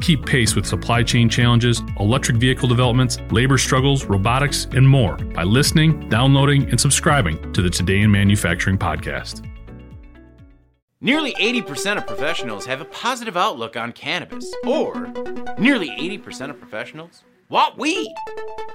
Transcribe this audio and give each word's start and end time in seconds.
Keep 0.00 0.24
pace 0.24 0.56
with 0.56 0.66
supply 0.66 1.02
chain 1.02 1.28
challenges, 1.28 1.82
electric 1.98 2.38
vehicle 2.38 2.68
developments, 2.68 3.18
labor 3.30 3.58
struggles, 3.58 4.06
robotics, 4.06 4.66
and 4.72 4.88
more 4.88 5.16
by 5.16 5.42
listening, 5.42 6.08
downloading, 6.08 6.68
and 6.70 6.80
subscribing 6.80 7.52
to 7.52 7.60
the 7.62 7.70
Today 7.70 8.00
in 8.00 8.10
Manufacturing 8.10 8.78
podcast. 8.78 9.46
Nearly 11.02 11.32
80% 11.34 11.96
of 11.96 12.06
professionals 12.06 12.66
have 12.66 12.80
a 12.80 12.84
positive 12.86 13.36
outlook 13.36 13.76
on 13.76 13.92
cannabis, 13.92 14.52
or 14.66 15.12
nearly 15.58 15.90
80% 15.90 16.50
of 16.50 16.58
professionals 16.58 17.22
want 17.48 17.78
weed. 17.78 18.14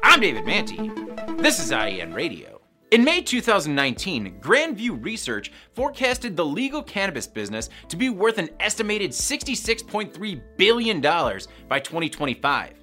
I'm 0.04 0.20
David 0.21 0.44
Mantey. 0.44 1.41
This 1.41 1.60
is 1.60 1.71
IEN 1.71 2.13
Radio. 2.13 2.55
In 2.95 3.04
May 3.04 3.22
2019, 3.22 4.40
Grandview 4.40 5.04
Research 5.04 5.52
forecasted 5.73 6.38
the 6.38 6.45
legal 6.45 6.81
cannabis 6.81 7.27
business 7.27 7.70
to 7.90 7.98
be 7.98 8.08
worth 8.08 8.38
an 8.38 8.49
estimated 8.62 9.12
$66.3 9.12 10.41
billion 10.55 11.02
by 11.02 11.80
2025. 11.81 12.73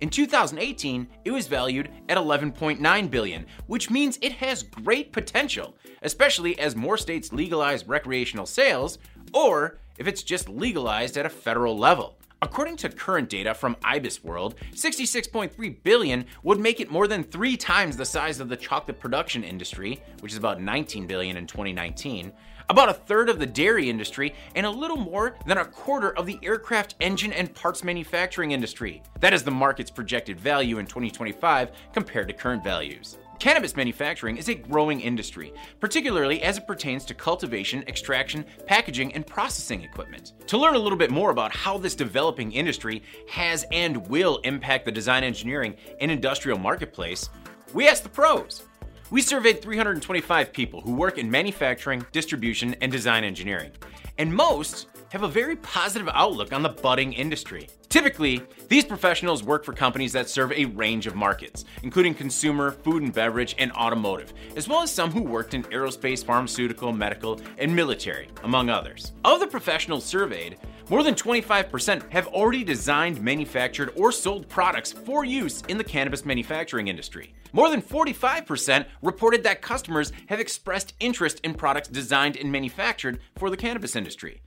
In 0.00 0.10
2018, 0.10 1.06
it 1.24 1.30
was 1.30 1.46
valued 1.46 1.90
at 2.08 2.18
11.9 2.18 3.08
billion, 3.08 3.46
which 3.68 3.88
means 3.88 4.18
it 4.20 4.32
has 4.32 4.64
great 4.64 5.12
potential, 5.12 5.76
especially 6.02 6.58
as 6.58 6.74
more 6.74 6.98
states 6.98 7.32
legalize 7.32 7.86
recreational 7.86 8.46
sales 8.46 8.98
or 9.32 9.78
if 9.96 10.08
it's 10.08 10.24
just 10.24 10.48
legalized 10.48 11.16
at 11.16 11.24
a 11.24 11.30
federal 11.30 11.78
level. 11.78 12.16
According 12.42 12.76
to 12.78 12.88
current 12.88 13.28
data 13.28 13.54
from 13.54 13.76
IBIS 13.84 14.24
World, 14.24 14.56
66.3 14.72 15.82
billion 15.84 16.24
would 16.42 16.58
make 16.58 16.80
it 16.80 16.90
more 16.90 17.06
than 17.06 17.22
3 17.22 17.56
times 17.56 17.96
the 17.96 18.04
size 18.04 18.40
of 18.40 18.48
the 18.48 18.56
chocolate 18.56 18.98
production 18.98 19.44
industry, 19.44 20.02
which 20.18 20.32
is 20.32 20.38
about 20.38 20.60
19 20.60 21.06
billion 21.06 21.36
in 21.36 21.46
2019, 21.46 22.32
about 22.68 22.88
a 22.88 22.94
third 22.94 23.28
of 23.28 23.38
the 23.38 23.46
dairy 23.46 23.88
industry, 23.88 24.34
and 24.56 24.66
a 24.66 24.70
little 24.70 24.96
more 24.96 25.36
than 25.46 25.58
a 25.58 25.64
quarter 25.64 26.10
of 26.18 26.26
the 26.26 26.40
aircraft 26.42 26.96
engine 26.98 27.32
and 27.32 27.54
parts 27.54 27.84
manufacturing 27.84 28.50
industry. 28.50 29.04
That 29.20 29.32
is 29.32 29.44
the 29.44 29.52
market's 29.52 29.92
projected 29.92 30.40
value 30.40 30.78
in 30.78 30.86
2025 30.86 31.70
compared 31.92 32.26
to 32.26 32.34
current 32.34 32.64
values. 32.64 33.18
Cannabis 33.42 33.74
manufacturing 33.74 34.36
is 34.36 34.48
a 34.48 34.54
growing 34.54 35.00
industry, 35.00 35.52
particularly 35.80 36.44
as 36.44 36.58
it 36.58 36.66
pertains 36.68 37.04
to 37.06 37.12
cultivation, 37.12 37.82
extraction, 37.88 38.44
packaging, 38.68 39.12
and 39.14 39.26
processing 39.26 39.82
equipment. 39.82 40.34
To 40.46 40.56
learn 40.56 40.76
a 40.76 40.78
little 40.78 40.96
bit 40.96 41.10
more 41.10 41.30
about 41.30 41.50
how 41.50 41.76
this 41.76 41.96
developing 41.96 42.52
industry 42.52 43.02
has 43.28 43.66
and 43.72 44.06
will 44.06 44.36
impact 44.44 44.84
the 44.84 44.92
design 44.92 45.24
engineering 45.24 45.74
and 46.00 46.08
industrial 46.08 46.56
marketplace, 46.56 47.30
we 47.74 47.88
asked 47.88 48.04
the 48.04 48.08
pros. 48.10 48.62
We 49.10 49.20
surveyed 49.20 49.60
325 49.60 50.52
people 50.52 50.80
who 50.80 50.94
work 50.94 51.18
in 51.18 51.28
manufacturing, 51.28 52.06
distribution, 52.12 52.76
and 52.80 52.92
design 52.92 53.24
engineering, 53.24 53.72
and 54.18 54.32
most 54.32 54.86
have 55.12 55.24
a 55.24 55.28
very 55.28 55.56
positive 55.56 56.08
outlook 56.14 56.54
on 56.54 56.62
the 56.62 56.70
budding 56.70 57.12
industry. 57.12 57.68
Typically, 57.90 58.40
these 58.68 58.82
professionals 58.82 59.42
work 59.42 59.62
for 59.62 59.74
companies 59.74 60.10
that 60.10 60.26
serve 60.26 60.50
a 60.52 60.64
range 60.64 61.06
of 61.06 61.14
markets, 61.14 61.66
including 61.82 62.14
consumer, 62.14 62.70
food 62.70 63.02
and 63.02 63.12
beverage, 63.12 63.54
and 63.58 63.70
automotive, 63.72 64.32
as 64.56 64.68
well 64.68 64.80
as 64.80 64.90
some 64.90 65.10
who 65.10 65.20
worked 65.20 65.52
in 65.52 65.64
aerospace, 65.64 66.24
pharmaceutical, 66.24 66.94
medical, 66.94 67.38
and 67.58 67.76
military, 67.76 68.28
among 68.42 68.70
others. 68.70 69.12
Of 69.22 69.40
the 69.40 69.46
professionals 69.46 70.02
surveyed, 70.02 70.56
more 70.88 71.02
than 71.02 71.14
25% 71.14 72.10
have 72.10 72.28
already 72.28 72.64
designed, 72.64 73.20
manufactured, 73.20 73.92
or 73.94 74.12
sold 74.12 74.48
products 74.48 74.92
for 74.92 75.26
use 75.26 75.60
in 75.68 75.76
the 75.76 75.84
cannabis 75.84 76.24
manufacturing 76.24 76.88
industry. 76.88 77.34
More 77.52 77.68
than 77.68 77.82
45% 77.82 78.86
reported 79.02 79.42
that 79.42 79.60
customers 79.60 80.10
have 80.28 80.40
expressed 80.40 80.94
interest 81.00 81.38
in 81.44 81.52
products 81.52 81.88
designed 81.88 82.38
and 82.38 82.50
manufactured 82.50 83.20
for 83.36 83.50
the 83.50 83.58
cannabis 83.58 83.94
industry. 83.94 84.40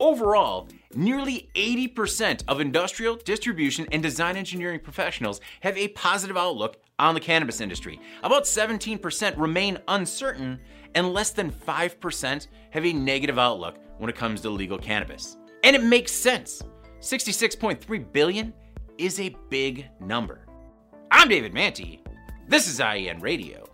Overall, 0.00 0.68
nearly 0.94 1.50
80% 1.56 2.44
of 2.46 2.60
industrial, 2.60 3.16
distribution, 3.16 3.86
and 3.90 4.00
design 4.00 4.36
engineering 4.36 4.78
professionals 4.78 5.40
have 5.60 5.76
a 5.76 5.88
positive 5.88 6.36
outlook 6.36 6.76
on 7.00 7.14
the 7.14 7.20
cannabis 7.20 7.60
industry. 7.60 8.00
About 8.22 8.44
17% 8.44 9.36
remain 9.36 9.78
uncertain, 9.88 10.60
and 10.94 11.12
less 11.12 11.30
than 11.30 11.50
5% 11.50 12.46
have 12.70 12.86
a 12.86 12.92
negative 12.92 13.40
outlook 13.40 13.78
when 13.98 14.08
it 14.08 14.14
comes 14.16 14.40
to 14.42 14.50
legal 14.50 14.78
cannabis. 14.78 15.36
And 15.64 15.74
it 15.74 15.82
makes 15.82 16.12
sense. 16.12 16.62
66.3 17.00 18.12
billion 18.12 18.54
is 18.98 19.18
a 19.18 19.34
big 19.50 19.88
number. 20.00 20.46
I'm 21.10 21.28
David 21.28 21.52
Mantey. 21.52 22.00
This 22.46 22.68
is 22.68 22.80
IEN 22.80 23.20
Radio. 23.20 23.68